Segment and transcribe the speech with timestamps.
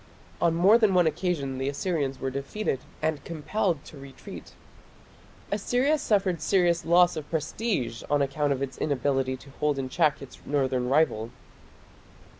[0.41, 4.53] On more than one occasion the Assyrians were defeated and compelled to retreat.
[5.51, 10.19] Assyria suffered serious loss of prestige on account of its inability to hold in check
[10.19, 11.29] its northern rival.